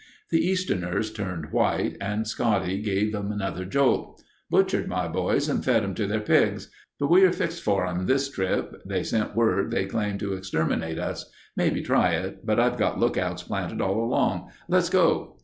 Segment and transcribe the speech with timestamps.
[0.31, 4.19] "The Easterners turned white and Scotty gave 'em another jolt.
[4.49, 6.71] 'Butchered my boys and fed 'em to their pigs.
[6.99, 8.81] But we are fixed for 'em this trip.
[8.83, 11.29] They sent word they aim to exterminate us.
[11.55, 14.49] Maybe try it, but I've got lookouts planted all along.
[14.67, 15.37] Let's go....